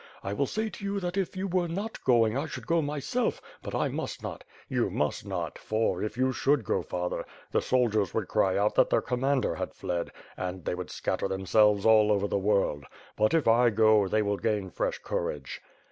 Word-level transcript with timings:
I 0.23 0.33
will 0.33 0.47
say 0.47 0.67
to 0.67 0.83
you 0.83 0.99
that 0.99 1.15
if 1.15 1.37
you 1.37 1.45
were 1.47 1.67
not 1.67 2.03
going, 2.03 2.35
I 2.35 2.47
should 2.47 2.65
go 2.65 2.81
myself; 2.81 3.39
but 3.61 3.75
1 3.75 3.93
must 3.93 4.23
not/' 4.23 4.41
"You 4.67 4.89
must 4.89 5.27
not, 5.27 5.59
for, 5.59 6.01
if 6.01 6.17
you 6.17 6.31
should 6.31 6.63
go, 6.63 6.81
father, 6.81 7.23
the 7.51 7.61
soldiers 7.61 8.11
would 8.11 8.27
cry 8.27 8.57
out 8.57 8.73
that 8.73 8.89
their 8.89 9.03
commander 9.03 9.53
had 9.53 9.75
fled; 9.75 10.11
and 10.35 10.65
they 10.65 10.73
would 10.73 10.89
scatter 10.89 11.27
themselves 11.27 11.85
all 11.85 12.11
over 12.11 12.27
the 12.27 12.39
world. 12.39 12.85
But, 13.15 13.35
if 13.35 13.47
I 13.47 13.69
go, 13.69 14.07
they 14.07 14.23
will 14.23 14.37
gain 14.37 14.71
fresh 14.71 14.97
courage." 14.97 15.61